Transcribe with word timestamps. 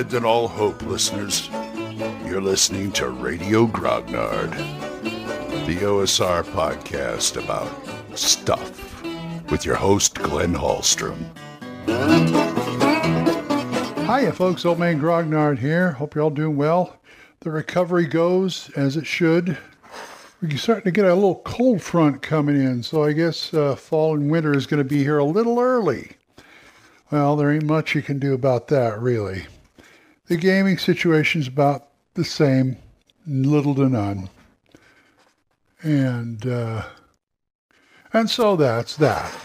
Heads 0.00 0.14
all 0.14 0.48
hope, 0.48 0.80
listeners. 0.80 1.50
You're 2.24 2.40
listening 2.40 2.90
to 2.92 3.10
Radio 3.10 3.66
Grognard, 3.66 4.50
the 5.66 5.76
OSR 5.76 6.42
podcast 6.42 7.36
about 7.36 7.70
stuff 8.16 9.02
with 9.50 9.66
your 9.66 9.74
host, 9.74 10.14
Glenn 10.14 10.54
Hallstrom. 10.54 11.18
Hiya, 14.06 14.32
folks. 14.32 14.64
Old 14.64 14.78
Man 14.78 14.98
Grognard 14.98 15.58
here. 15.58 15.92
Hope 15.92 16.14
you're 16.14 16.24
all 16.24 16.30
doing 16.30 16.56
well. 16.56 16.96
The 17.40 17.50
recovery 17.50 18.06
goes 18.06 18.70
as 18.76 18.96
it 18.96 19.06
should. 19.06 19.58
We're 20.40 20.56
starting 20.56 20.84
to 20.84 20.92
get 20.92 21.04
a 21.04 21.12
little 21.12 21.42
cold 21.44 21.82
front 21.82 22.22
coming 22.22 22.56
in, 22.56 22.82
so 22.82 23.04
I 23.04 23.12
guess 23.12 23.52
uh, 23.52 23.76
fall 23.76 24.14
and 24.14 24.30
winter 24.30 24.56
is 24.56 24.66
going 24.66 24.82
to 24.82 24.88
be 24.88 25.02
here 25.02 25.18
a 25.18 25.24
little 25.24 25.60
early. 25.60 26.12
Well, 27.12 27.36
there 27.36 27.50
ain't 27.50 27.66
much 27.66 27.94
you 27.94 28.00
can 28.00 28.18
do 28.18 28.32
about 28.32 28.68
that, 28.68 28.98
really. 28.98 29.44
The 30.30 30.36
gaming 30.36 30.78
situation's 30.78 31.48
about 31.48 31.88
the 32.14 32.24
same, 32.24 32.76
little 33.26 33.74
to 33.74 33.88
none. 33.88 34.30
And 35.82 36.46
uh, 36.46 36.84
and 38.12 38.30
so 38.30 38.54
that's 38.54 38.96
that. 38.98 39.36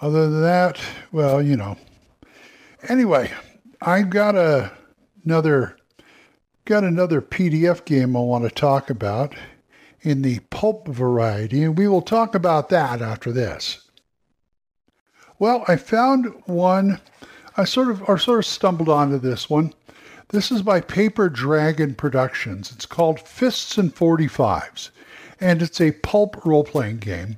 Other 0.00 0.28
than 0.28 0.42
that, 0.42 0.80
well, 1.12 1.40
you 1.40 1.56
know. 1.56 1.76
Anyway, 2.88 3.30
I've 3.80 4.10
got 4.10 4.34
a, 4.34 4.72
another 5.24 5.76
got 6.64 6.82
another 6.82 7.22
PDF 7.22 7.84
game 7.84 8.16
I 8.16 8.20
want 8.20 8.42
to 8.42 8.50
talk 8.50 8.90
about 8.90 9.32
in 10.00 10.22
the 10.22 10.40
pulp 10.50 10.88
variety, 10.88 11.62
and 11.62 11.78
we 11.78 11.86
will 11.86 12.02
talk 12.02 12.34
about 12.34 12.68
that 12.70 13.00
after 13.00 13.30
this. 13.30 13.88
Well, 15.38 15.64
I 15.68 15.76
found 15.76 16.34
one. 16.46 17.00
I 17.56 17.64
sort 17.64 17.88
of 17.88 18.08
or 18.08 18.18
sort 18.18 18.40
of 18.40 18.46
stumbled 18.46 18.88
onto 18.88 19.18
this 19.18 19.48
one. 19.48 19.72
This 20.28 20.50
is 20.50 20.62
by 20.62 20.80
Paper 20.80 21.28
Dragon 21.28 21.94
Productions. 21.94 22.72
It's 22.72 22.86
called 22.86 23.20
Fists 23.20 23.78
and 23.78 23.94
45s, 23.94 24.90
and 25.40 25.62
it's 25.62 25.80
a 25.80 25.92
pulp 25.92 26.44
role-playing 26.44 26.98
game 26.98 27.36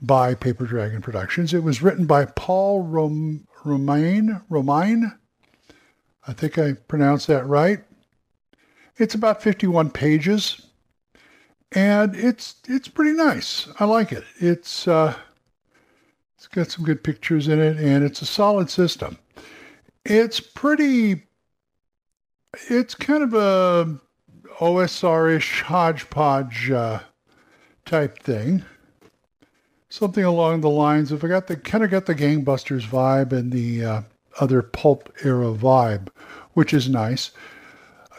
by 0.00 0.34
Paper 0.34 0.66
Dragon 0.66 1.00
Productions. 1.00 1.54
It 1.54 1.62
was 1.62 1.82
written 1.82 2.06
by 2.06 2.26
Paul 2.26 2.82
Rom-. 2.82 3.46
Romaine, 3.64 5.12
I 6.26 6.32
think 6.32 6.58
I 6.58 6.72
pronounced 6.72 7.26
that 7.28 7.46
right. 7.46 7.80
It's 8.96 9.14
about 9.14 9.42
51 9.42 9.90
pages, 9.90 10.62
and 11.72 12.14
it's 12.14 12.56
it's 12.68 12.88
pretty 12.88 13.12
nice. 13.12 13.68
I 13.78 13.84
like 13.84 14.12
it. 14.12 14.24
It's 14.36 14.86
uh, 14.86 15.14
it's 16.42 16.48
got 16.48 16.72
some 16.72 16.84
good 16.84 17.04
pictures 17.04 17.46
in 17.46 17.60
it, 17.60 17.76
and 17.76 18.02
it's 18.02 18.20
a 18.20 18.26
solid 18.26 18.68
system. 18.68 19.16
It's 20.04 20.40
pretty. 20.40 21.22
It's 22.68 22.96
kind 22.96 23.22
of 23.22 23.32
a 23.32 24.00
OSR-ish 24.58 25.62
hodgepodge 25.62 26.68
uh, 26.72 26.98
type 27.84 28.18
thing. 28.18 28.64
Something 29.88 30.24
along 30.24 30.62
the 30.62 30.68
lines 30.68 31.12
of 31.12 31.22
I 31.22 31.28
got 31.28 31.46
the 31.46 31.54
kind 31.54 31.84
of 31.84 31.92
got 31.92 32.06
the 32.06 32.14
gangbusters 32.14 32.88
vibe 32.88 33.32
and 33.32 33.52
the 33.52 33.84
uh, 33.84 34.02
other 34.40 34.62
pulp 34.62 35.14
era 35.22 35.54
vibe, 35.54 36.08
which 36.54 36.74
is 36.74 36.88
nice. 36.88 37.30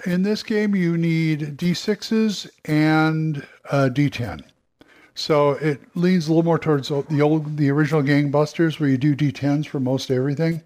In 0.05 0.23
this 0.23 0.43
game, 0.43 0.75
you 0.75 0.97
need 0.97 1.57
D6s 1.57 2.49
and 2.63 3.45
a 3.69 3.89
D10. 3.89 4.45
So 5.15 5.51
it 5.51 5.79
leans 5.95 6.27
a 6.27 6.31
little 6.31 6.43
more 6.43 6.59
towards 6.59 6.89
the 6.89 7.21
old, 7.21 7.57
the 7.57 7.69
original 7.69 8.01
gangbusters, 8.01 8.79
where 8.79 8.89
you 8.89 8.97
do 8.97 9.15
D10s 9.15 9.67
for 9.67 9.79
most 9.79 10.09
everything, 10.09 10.63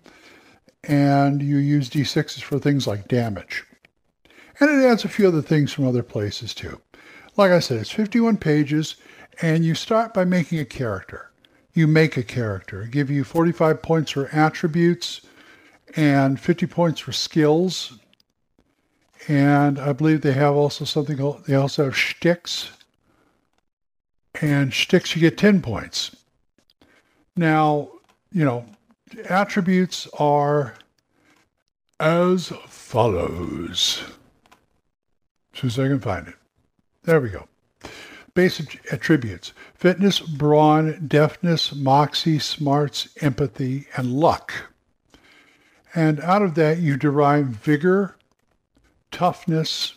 and 0.84 1.42
you 1.42 1.58
use 1.58 1.90
D6s 1.90 2.42
for 2.42 2.58
things 2.58 2.88
like 2.88 3.08
damage. 3.08 3.66
And 4.59 4.69
it 4.69 4.86
adds 4.86 5.03
a 5.03 5.09
few 5.09 5.28
other 5.28 5.41
things 5.41 5.74
from 5.74 5.86
other 5.88 6.03
places 6.03 6.53
too. 6.53 6.81
Like 7.36 7.52
I 7.52 7.59
said, 7.59 7.80
it's 7.80 7.91
51 7.91 8.38
pages, 8.38 8.96
and 9.41 9.63
you 9.66 9.75
start 9.75 10.13
by 10.13 10.25
making 10.25 10.59
a 10.59 10.66
character. 10.66 11.31
You 11.74 11.86
make 11.86 12.18
a 12.18 12.24
character. 12.24 12.86
give 12.86 13.12
you 13.12 13.24
45 13.24 13.81
points 13.84 14.12
for 14.12 14.30
attributes 14.30 15.22
and 15.96 16.40
50 16.40 16.66
points 16.66 17.00
for 17.02 17.12
skills. 17.12 18.00
And 19.28 19.78
I 19.78 19.94
believe 19.94 20.22
they 20.22 20.31
have 20.34 20.56
also 20.56 20.86
something, 20.86 21.18
called 21.18 21.46
they 21.46 21.56
also 21.56 21.84
have 21.86 21.97
shticks. 21.97 22.72
And 24.42 24.74
shticks, 24.74 25.16
you 25.16 25.22
get 25.22 25.38
10 25.38 25.62
points. 25.62 26.16
Now, 27.36 27.90
you 28.31 28.46
know, 28.46 28.66
attributes 29.30 30.08
are 30.20 30.75
as 32.00 32.50
follows. 32.68 34.03
As 35.53 35.59
soon 35.59 35.68
as 35.68 35.80
I 35.80 35.88
can 35.88 36.00
find 36.00 36.28
it. 36.28 36.36
There 37.03 37.20
we 37.20 37.30
go. 37.30 37.48
Basic 38.34 38.86
attributes 38.92 39.53
fitness, 39.74 40.20
brawn, 40.20 41.08
deftness, 41.08 41.74
moxie, 41.74 42.38
smarts, 42.38 43.08
empathy, 43.22 43.88
and 43.96 44.14
luck. 44.14 44.54
And 45.96 46.19
out 46.19 46.44
of 46.44 46.54
that, 46.56 46.78
you 46.78 46.98
derive 46.98 47.48
vigor, 47.48 48.16
toughness, 49.09 49.96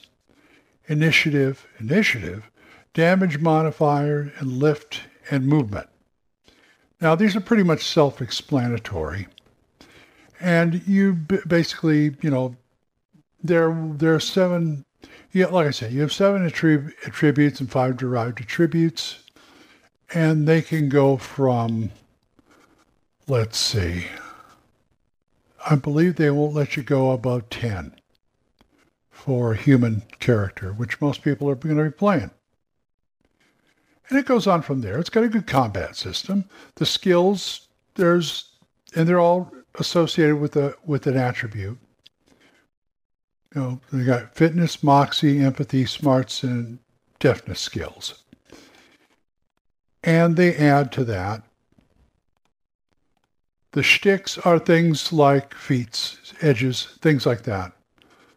initiative, 0.87 1.67
initiative, 1.79 2.50
damage 2.95 3.39
modifier, 3.39 4.33
and 4.39 4.53
lift 4.53 5.03
and 5.31 5.47
movement. 5.47 5.89
Now, 7.01 7.15
these 7.15 7.35
are 7.35 7.41
pretty 7.41 7.63
much 7.63 7.85
self 7.85 8.21
explanatory. 8.21 9.29
And 10.41 10.87
you 10.87 11.15
basically, 11.15 12.17
you 12.21 12.31
know, 12.31 12.57
there, 13.43 13.75
there 13.93 14.15
are 14.15 14.21
seven, 14.21 14.85
yeah, 15.33 15.47
like 15.47 15.67
I 15.67 15.71
said, 15.71 15.93
you 15.93 16.01
have 16.01 16.13
seven 16.13 16.49
attrib- 16.49 16.93
attributes 17.07 17.61
and 17.61 17.71
five 17.71 17.97
derived 17.97 18.41
attributes. 18.41 19.21
And 20.13 20.49
they 20.49 20.61
can 20.61 20.89
go 20.89 21.17
from, 21.17 21.93
let's 23.29 23.59
see, 23.59 24.07
I 25.69 25.77
believe 25.77 26.17
they 26.17 26.31
won't 26.31 26.55
let 26.55 26.77
you 26.77 26.83
go 26.83 27.13
above 27.13 27.49
10 27.51 27.95
for 29.11 29.55
human 29.55 30.03
character, 30.19 30.73
which 30.73 31.01
most 31.01 31.23
people 31.23 31.49
are 31.49 31.55
going 31.55 31.77
to 31.77 31.85
be 31.85 31.91
playing. 31.91 32.31
And 34.11 34.19
it 34.19 34.27
goes 34.27 34.47
on 34.47 34.63
from 34.63 34.81
there. 34.81 34.99
It's 34.99 35.09
got 35.09 35.25
a 35.25 35.29
good 35.29 35.47
combat 35.47 35.97
system. 35.97 36.45
The 36.75 36.85
skills, 36.85 37.69
there's, 37.95 38.51
and 38.95 39.09
they're 39.09 39.21
all 39.21 39.53
associated 39.77 40.37
with 40.37 40.57
a 40.57 40.75
with 40.85 41.07
an 41.07 41.17
attribute. 41.17 41.79
You 43.55 43.61
know, 43.61 43.81
they 43.93 44.05
got 44.05 44.35
fitness, 44.35 44.83
moxie, 44.83 45.39
empathy, 45.39 45.87
smarts, 45.87 46.43
and 46.43 46.79
deftness 47.19 47.61
skills. 47.61 48.23
And 50.03 50.37
they 50.37 50.55
add 50.57 50.93
to 50.93 51.05
that. 51.05 51.43
The 53.73 53.83
shticks 53.83 54.39
are 54.39 54.59
things 54.59 55.13
like 55.13 55.55
feats, 55.55 56.35
edges, 56.43 56.99
things 57.01 57.27
like 57.27 57.43
that 57.43 57.73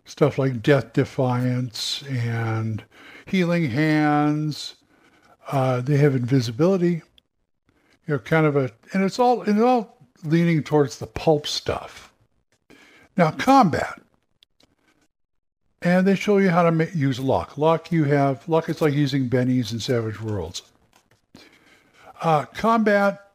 stuff 0.06 0.38
like 0.38 0.62
Death 0.62 0.94
Defiance 0.94 2.04
and 2.10 2.84
Healing 3.26 3.70
Hands. 3.70 4.76
Uh, 5.52 5.82
they 5.82 5.98
have 5.98 6.16
invisibility. 6.16 7.02
You 8.08 8.16
know, 8.16 8.20
kind 8.20 8.46
of 8.46 8.56
a, 8.56 8.72
and 8.94 9.04
it's 9.04 9.20
all, 9.20 9.42
and 9.42 9.58
it's 9.58 9.64
all 9.64 9.98
leaning 10.24 10.64
towards 10.64 11.00
the 11.00 11.08
pulp 11.08 11.48
stuff. 11.48 12.12
Now, 13.18 13.32
combat. 13.32 14.02
And 15.82 16.08
they 16.08 16.16
show 16.16 16.38
you 16.38 16.50
how 16.50 16.64
to 16.64 16.72
make, 16.72 16.96
use 16.96 17.20
luck. 17.20 17.58
Luck, 17.58 17.92
you 17.92 18.06
have, 18.06 18.48
luck 18.48 18.70
It's 18.70 18.82
like 18.82 18.94
using 18.94 19.30
bennies 19.30 19.74
in 19.74 19.80
Savage 19.80 20.22
Worlds. 20.22 20.62
Uh, 22.22 22.46
combat, 22.46 23.32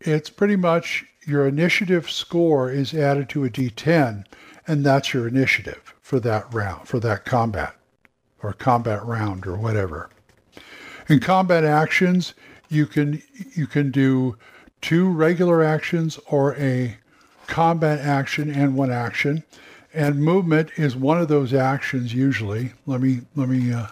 it's 0.00 0.30
pretty 0.30 0.54
much 0.54 1.04
your 1.26 1.46
initiative 1.48 2.08
score 2.08 2.70
is 2.70 2.94
added 2.94 3.28
to 3.28 3.44
a 3.44 3.50
d10 3.50 4.24
and 4.68 4.84
that's 4.84 5.12
your 5.12 5.26
initiative 5.26 5.94
for 6.00 6.20
that 6.20 6.52
round, 6.54 6.86
for 6.86 7.00
that 7.00 7.24
combat 7.24 7.74
or 8.42 8.52
combat 8.52 9.04
round 9.04 9.46
or 9.46 9.56
whatever. 9.56 10.10
In 11.08 11.20
combat 11.20 11.64
actions, 11.64 12.34
you 12.68 12.86
can 12.86 13.22
you 13.54 13.66
can 13.66 13.90
do 13.90 14.36
two 14.80 15.08
regular 15.10 15.62
actions 15.62 16.18
or 16.26 16.54
a 16.56 16.98
combat 17.46 17.98
action 18.00 18.50
and 18.50 18.76
one 18.76 18.92
action. 18.92 19.42
And 19.94 20.20
movement 20.20 20.70
is 20.76 20.94
one 20.94 21.18
of 21.18 21.28
those 21.28 21.54
actions 21.54 22.12
usually. 22.12 22.72
Let 22.86 23.00
me 23.00 23.22
let 23.34 23.48
me 23.48 23.72
uh, 23.72 23.86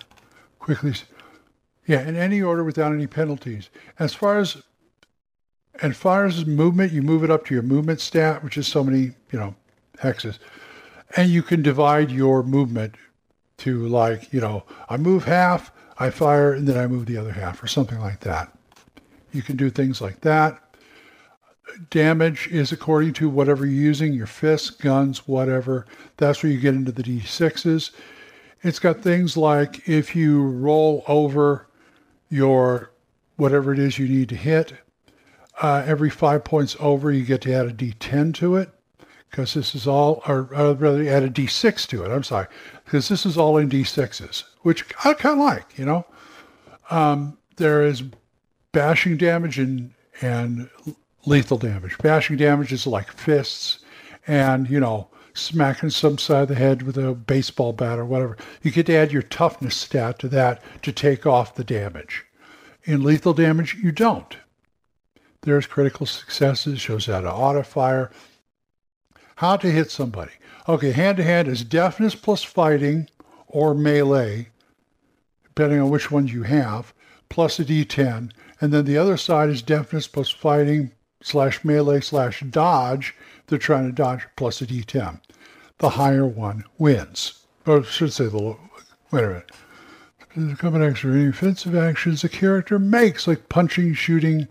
quickly. 0.59 0.95
Yeah, 1.87 2.07
in 2.07 2.17
any 2.17 2.43
order 2.43 2.65
without 2.65 2.93
any 2.93 3.07
penalties. 3.07 3.71
As 3.99 4.13
far 4.13 4.39
as 4.39 4.63
as 5.81 5.97
far 5.97 6.25
as 6.25 6.45
movement, 6.47 6.93
you 6.93 7.03
move 7.03 7.25
it 7.25 7.31
up 7.31 7.47
to 7.47 7.55
your 7.55 7.63
movement 7.63 8.01
stat, 8.01 8.45
which 8.45 8.59
is 8.59 8.67
so 8.67 8.85
many 8.85 9.13
you 9.33 9.39
know 9.39 9.55
hexes. 9.99 10.39
And 11.17 11.31
you 11.31 11.43
can 11.43 11.63
divide 11.63 12.11
your 12.11 12.43
movement 12.43 12.95
to 13.59 13.87
like, 13.89 14.33
you 14.35 14.41
know, 14.41 14.65
I 14.91 14.99
move 14.99 15.25
half, 15.25 15.73
I 15.99 16.11
fire, 16.11 16.53
and 16.53 16.67
then 16.69 16.77
I 16.77 16.87
move 16.87 17.07
the 17.07 17.17
other 17.17 17.33
half 17.33 17.63
or 17.63 17.67
something 17.67 17.99
like 18.01 18.21
that. 18.21 18.53
You 19.33 19.43
can 19.43 19.57
do 19.57 19.71
things 19.71 20.01
like 20.01 20.21
that. 20.23 20.63
damage 21.91 22.49
is 22.49 22.73
according 22.73 23.13
to 23.15 23.29
whatever 23.29 23.67
you're 23.67 23.83
using, 23.83 24.13
your 24.13 24.27
fists, 24.27 24.71
guns, 24.71 25.27
whatever. 25.29 25.87
That's 26.17 26.43
where 26.43 26.51
you 26.51 26.59
get 26.61 26.75
into 26.75 26.93
the 26.93 27.03
D6s. 27.03 27.91
It's 28.63 28.79
got 28.79 29.03
things 29.03 29.37
like 29.37 29.87
if 29.89 30.17
you 30.17 30.43
roll 30.43 31.05
over 31.07 31.69
your 32.31 32.93
whatever 33.37 33.73
it 33.73 33.79
is 33.79 33.99
you 33.99 34.09
need 34.09 34.29
to 34.31 34.37
hit, 34.37 34.75
uh, 35.61 35.83
every 35.87 36.11
five 36.11 36.45
points 36.45 36.77
over, 36.81 37.13
you 37.13 37.25
get 37.25 37.43
to 37.43 37.53
add 37.53 37.67
a 37.67 37.73
D10 37.73 38.35
to 38.35 38.57
it 38.57 38.71
because 39.31 39.55
this 39.55 39.75
is 39.75 39.87
all, 39.87 40.23
or 40.27 40.49
I'd 40.55 40.81
rather 40.81 41.09
add 41.09 41.23
a 41.23 41.31
D6 41.31 41.87
to 41.89 42.05
it. 42.05 42.11
I'm 42.11 42.23
sorry, 42.23 42.47
because 42.85 43.09
this 43.09 43.27
is 43.27 43.37
all 43.37 43.59
in 43.59 43.69
D6s, 43.69 44.45
which 44.63 44.85
I 45.05 45.15
kind 45.15 45.41
of 45.41 45.45
like, 45.47 45.79
you 45.79 45.85
know. 45.85 46.07
Um, 46.91 47.37
there 47.57 47.83
is 47.83 48.03
bashing 48.73 49.17
damage 49.17 49.59
and, 49.59 49.93
and 50.21 50.71
lethal 51.25 51.59
damage. 51.59 51.99
Bashing 51.99 52.37
damage 52.37 52.73
is 52.73 52.87
like 52.87 53.13
fists 53.13 53.81
and, 54.27 54.69
you 54.71 54.81
know, 54.81 55.09
smacking 55.35 55.91
some 55.91 56.19
side 56.19 56.43
of 56.43 56.49
the 56.49 56.55
head 56.55 56.83
with 56.83 56.97
a 56.97 57.15
baseball 57.15 57.73
bat 57.73 57.99
or 57.99 58.05
whatever. 58.05 58.37
You 58.63 58.71
get 58.71 58.87
to 58.87 58.95
add 58.95 59.13
your 59.13 59.23
toughness 59.23 59.77
stat 59.77 60.19
to 60.21 60.29
that 60.29 60.63
to 60.83 60.93
take 60.93 61.27
off 61.27 61.55
the 61.55 61.65
damage. 61.65 62.25
In 62.85 63.03
lethal 63.03 63.35
damage, 63.35 63.75
you 63.75 63.93
don't. 63.93 64.37
There's 65.43 65.67
critical 65.67 66.07
successes, 66.07 66.81
shows 66.81 67.07
how 67.07 67.21
to 67.21 67.33
auto 67.33 67.63
fire, 67.63 68.11
how 69.37 69.57
to 69.57 69.71
hit 69.71 69.91
somebody. 69.91 70.33
Okay, 70.69 70.93
hand 70.93 71.19
to 71.19 71.23
hand 71.23 71.49
is 71.49 71.65
deftness 71.65 72.15
plus 72.15 72.43
fighting 72.43 73.09
or 73.47 73.75
melee, 73.75 74.49
depending 75.45 75.81
on 75.81 75.91
which 75.91 76.11
ones 76.11 76.33
you 76.33 76.43
have, 76.43 76.93
plus 77.29 77.59
a 77.59 77.65
d10. 77.65 78.33
And 78.61 78.73
then 78.73 78.85
the 78.85 78.99
other 78.99 79.17
side 79.17 79.49
is 79.49 79.63
deftness 79.63 80.09
plus 80.09 80.31
fighting 80.31 80.91
slash 81.23 81.65
melee 81.65 82.01
slash 82.01 82.41
dodge. 82.51 83.15
They're 83.47 83.59
trying 83.59 83.87
to 83.87 83.93
dodge 83.93 84.27
plus 84.37 84.61
a 84.61 84.67
d10. 84.67 85.21
The 85.79 85.91
higher 85.91 86.27
one 86.27 86.65
wins. 86.79 87.45
Or 87.67 87.81
I 87.81 87.83
should 87.83 88.13
say 88.13 88.27
the 88.27 88.57
wait 89.13 89.25
a 89.25 89.29
minute. 89.29 89.51
The 90.35 90.57
combination 90.57 91.11
of 91.11 91.17
any 91.17 91.29
offensive 91.29 91.75
actions 91.75 92.23
a 92.25 92.29
character 92.29 92.79
makes, 92.79 93.27
like 93.27 93.49
punching, 93.49 93.95
shooting, 93.95 94.49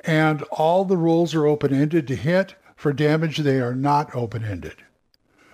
and 0.00 0.42
all 0.50 0.84
the 0.84 0.96
rolls 0.96 1.34
are 1.34 1.46
open-ended 1.46 2.06
to 2.08 2.16
hit. 2.16 2.54
For 2.82 2.92
damage, 2.92 3.38
they 3.38 3.60
are 3.60 3.76
not 3.76 4.12
open-ended. 4.12 4.74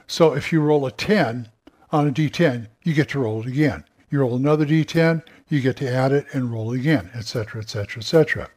So 0.06 0.32
if 0.32 0.50
you 0.50 0.62
roll 0.62 0.86
a 0.86 0.90
10 0.90 1.50
on 1.92 2.08
a 2.08 2.10
d10, 2.10 2.68
you 2.84 2.94
get 2.94 3.10
to 3.10 3.18
roll 3.18 3.42
it 3.42 3.46
again. 3.46 3.84
You 4.08 4.20
roll 4.20 4.34
another 4.34 4.64
d10, 4.64 5.22
you 5.50 5.60
get 5.60 5.76
to 5.76 5.92
add 5.92 6.10
it 6.10 6.24
and 6.32 6.50
roll 6.50 6.72
again, 6.72 7.10
etc., 7.14 7.60
etc., 7.60 8.00
etc. 8.00 8.48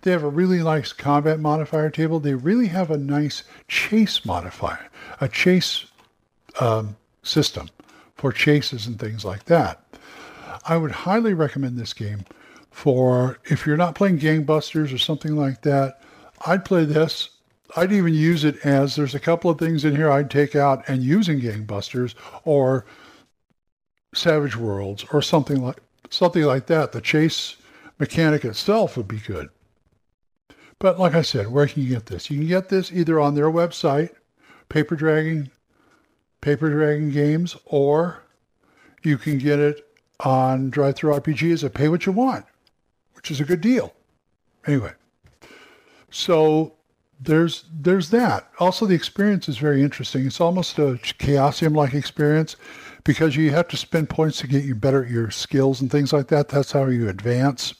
They 0.00 0.10
have 0.10 0.22
a 0.22 0.30
really 0.30 0.62
nice 0.62 0.90
combat 0.94 1.38
modifier 1.38 1.90
table. 1.90 2.18
They 2.18 2.32
really 2.32 2.68
have 2.68 2.90
a 2.90 2.96
nice 2.96 3.42
chase 3.68 4.24
modifier, 4.24 4.88
a 5.20 5.28
chase 5.28 5.84
um, 6.60 6.96
system 7.22 7.68
for 8.14 8.32
chases 8.32 8.86
and 8.86 8.98
things 8.98 9.26
like 9.26 9.44
that. 9.44 9.84
I 10.66 10.78
would 10.78 10.92
highly 10.92 11.34
recommend 11.34 11.76
this 11.76 11.92
game 11.92 12.24
for 12.70 13.38
if 13.44 13.66
you're 13.66 13.76
not 13.76 13.94
playing 13.94 14.18
gangbusters 14.18 14.94
or 14.94 14.98
something 14.98 15.36
like 15.36 15.60
that. 15.60 16.00
I'd 16.46 16.64
play 16.64 16.86
this. 16.86 17.28
I'd 17.76 17.92
even 17.92 18.14
use 18.14 18.44
it 18.44 18.64
as 18.64 18.94
there's 18.94 19.14
a 19.14 19.20
couple 19.20 19.50
of 19.50 19.58
things 19.58 19.84
in 19.84 19.96
here 19.96 20.10
I'd 20.10 20.30
take 20.30 20.54
out 20.54 20.84
and 20.88 21.02
use 21.02 21.28
in 21.28 21.40
gangbusters 21.40 22.14
or 22.44 22.84
Savage 24.14 24.56
Worlds 24.56 25.04
or 25.12 25.22
something 25.22 25.62
like 25.62 25.78
something 26.10 26.44
like 26.44 26.66
that. 26.66 26.92
The 26.92 27.00
chase 27.00 27.56
mechanic 27.98 28.44
itself 28.44 28.96
would 28.96 29.08
be 29.08 29.18
good. 29.18 29.48
But 30.78 30.98
like 30.98 31.14
I 31.14 31.22
said, 31.22 31.50
where 31.50 31.66
can 31.66 31.82
you 31.82 31.88
get 31.88 32.06
this? 32.06 32.30
You 32.30 32.38
can 32.38 32.46
get 32.46 32.68
this 32.68 32.92
either 32.92 33.18
on 33.18 33.34
their 33.34 33.50
website, 33.50 34.10
Paper 34.68 34.96
Dragon, 34.96 35.50
Paper 36.40 36.70
Dragon 36.70 37.10
Games, 37.10 37.56
or 37.64 38.22
you 39.02 39.16
can 39.16 39.38
get 39.38 39.58
it 39.58 39.86
on 40.20 40.70
DriveThruRPG 40.70 41.52
as 41.52 41.64
a 41.64 41.70
pay 41.70 41.88
what 41.88 42.06
you 42.06 42.12
want, 42.12 42.44
which 43.14 43.30
is 43.30 43.40
a 43.40 43.44
good 43.44 43.60
deal. 43.60 43.94
Anyway, 44.66 44.92
so 46.10 46.74
there's 47.24 47.64
there's 47.72 48.10
that. 48.10 48.48
Also, 48.58 48.86
the 48.86 48.94
experience 48.94 49.48
is 49.48 49.58
very 49.58 49.82
interesting. 49.82 50.26
It's 50.26 50.40
almost 50.40 50.78
a 50.78 50.98
Chaosium-like 51.02 51.94
experience 51.94 52.56
because 53.04 53.36
you 53.36 53.50
have 53.50 53.68
to 53.68 53.76
spend 53.76 54.08
points 54.08 54.38
to 54.38 54.46
get 54.46 54.64
you 54.64 54.74
better 54.74 55.04
at 55.04 55.10
your 55.10 55.30
skills 55.30 55.80
and 55.80 55.90
things 55.90 56.12
like 56.12 56.28
that. 56.28 56.48
That's 56.48 56.72
how 56.72 56.86
you 56.86 57.08
advance. 57.08 57.74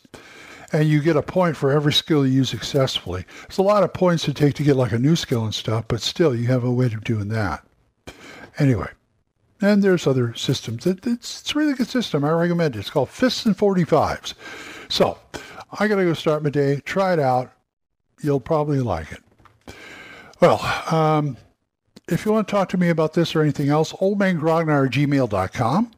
And 0.72 0.88
you 0.88 1.00
get 1.00 1.16
a 1.16 1.22
point 1.22 1.56
for 1.56 1.70
every 1.70 1.92
skill 1.92 2.26
you 2.26 2.32
use 2.32 2.50
successfully. 2.50 3.24
It's 3.44 3.58
a 3.58 3.62
lot 3.62 3.84
of 3.84 3.92
points 3.92 4.24
to 4.24 4.34
take 4.34 4.54
to 4.54 4.62
get 4.64 4.76
like 4.76 4.92
a 4.92 4.98
new 4.98 5.16
skill 5.16 5.44
and 5.44 5.54
stuff, 5.54 5.84
but 5.88 6.00
still 6.00 6.34
you 6.34 6.48
have 6.48 6.64
a 6.64 6.72
way 6.72 6.86
of 6.86 7.04
doing 7.04 7.28
that. 7.28 7.64
Anyway, 8.58 8.88
and 9.60 9.82
there's 9.82 10.06
other 10.06 10.34
systems. 10.34 10.86
It, 10.86 11.06
it's, 11.06 11.40
it's 11.40 11.54
a 11.54 11.58
really 11.58 11.74
good 11.74 11.88
system. 11.88 12.24
I 12.24 12.30
recommend 12.30 12.76
it. 12.76 12.80
It's 12.80 12.90
called 12.90 13.08
Fists 13.08 13.46
and 13.46 13.56
45s. 13.56 14.34
So 14.88 15.18
I 15.78 15.88
got 15.88 15.96
to 15.96 16.04
go 16.04 16.12
start 16.12 16.42
my 16.42 16.50
day. 16.50 16.80
Try 16.84 17.12
it 17.12 17.18
out. 17.18 17.52
You'll 18.20 18.40
probably 18.40 18.80
like 18.80 19.10
it. 19.12 19.23
Well, 20.44 20.60
um, 20.94 21.38
if 22.06 22.26
you 22.26 22.32
want 22.32 22.46
to 22.46 22.52
talk 22.52 22.68
to 22.68 22.76
me 22.76 22.90
about 22.90 23.14
this 23.14 23.34
or 23.34 23.40
anything 23.40 23.70
else, 23.70 23.94
oldmangrognar 23.94 24.84
at 24.84 24.92
gmail.com. 24.92 25.90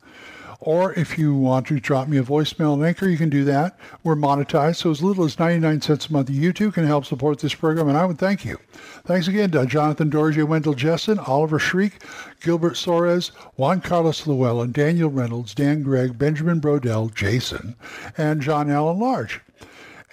Or 0.60 0.92
if 0.92 1.18
you 1.18 1.34
want 1.34 1.66
to 1.66 1.80
drop 1.80 2.06
me 2.06 2.18
a 2.18 2.22
voicemail 2.22 2.74
and 2.74 2.84
Anchor, 2.84 3.08
you 3.08 3.18
can 3.18 3.28
do 3.28 3.42
that. 3.42 3.76
We're 4.04 4.14
monetized, 4.14 4.76
so 4.76 4.92
as 4.92 5.02
little 5.02 5.24
as 5.24 5.36
99 5.36 5.80
cents 5.80 6.06
a 6.06 6.12
month 6.12 6.28
YouTube 6.28 6.74
can 6.74 6.86
help 6.86 7.06
support 7.06 7.40
this 7.40 7.56
program, 7.56 7.88
and 7.88 7.98
I 7.98 8.04
would 8.04 8.20
thank 8.20 8.44
you. 8.44 8.60
Thanks 9.04 9.26
again 9.26 9.50
to 9.50 9.66
Jonathan 9.66 10.12
Dorje, 10.12 10.46
Wendell 10.46 10.74
Jessen, 10.74 11.18
Oliver 11.26 11.58
Shriek, 11.58 12.00
Gilbert 12.40 12.74
Soares, 12.74 13.30
Juan 13.56 13.80
Carlos 13.80 14.28
Llewellyn, 14.28 14.70
Daniel 14.70 15.10
Reynolds, 15.10 15.56
Dan 15.56 15.82
Gregg, 15.82 16.18
Benjamin 16.18 16.60
Brodell, 16.60 17.12
Jason, 17.12 17.74
and 18.16 18.40
John 18.40 18.70
Allen 18.70 19.00
Large. 19.00 19.40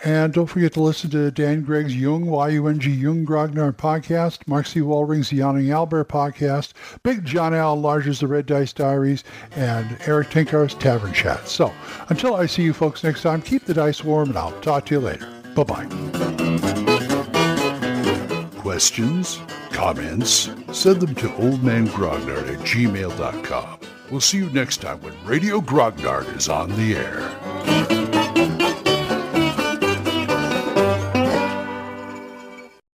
And 0.03 0.33
don't 0.33 0.47
forget 0.47 0.73
to 0.73 0.81
listen 0.81 1.09
to 1.11 1.31
Dan 1.31 1.61
Gregg's 1.61 1.95
Yung, 1.95 2.25
Y-U-N-G, 2.25 2.91
Yung 2.91 3.25
Grognar 3.25 3.71
podcast, 3.71 4.45
Mark 4.47 4.65
C. 4.65 4.81
Wallring's 4.81 5.29
The 5.29 5.37
Yawning 5.37 5.71
Albert 5.71 6.09
podcast, 6.09 6.73
Big 7.03 7.23
John 7.23 7.53
Al 7.53 7.79
Large's 7.79 8.19
The 8.19 8.27
Red 8.27 8.45
Dice 8.45 8.73
Diaries, 8.73 9.23
and 9.55 9.97
Eric 10.05 10.29
Tenkar's 10.29 10.73
Tavern 10.73 11.13
Chat. 11.13 11.47
So 11.47 11.71
until 12.09 12.35
I 12.35 12.47
see 12.47 12.63
you 12.63 12.73
folks 12.73 13.03
next 13.03 13.21
time, 13.21 13.41
keep 13.41 13.63
the 13.65 13.73
dice 13.73 14.03
warm, 14.03 14.29
and 14.29 14.37
I'll 14.37 14.59
talk 14.61 14.85
to 14.87 14.95
you 14.95 14.99
later. 14.99 15.27
Bye-bye. 15.55 15.85
Questions? 18.59 19.39
Comments? 19.71 20.49
Send 20.71 20.99
them 20.99 21.15
to 21.15 21.29
oldmangrognard 21.29 22.53
at 22.53 22.59
gmail.com. 22.59 23.79
We'll 24.11 24.21
see 24.21 24.37
you 24.37 24.49
next 24.49 24.77
time 24.77 25.01
when 25.01 25.13
Radio 25.25 25.61
Grognard 25.61 26.35
is 26.35 26.49
on 26.49 26.69
the 26.75 26.95
air. 26.95 27.42